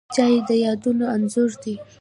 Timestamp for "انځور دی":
1.15-1.73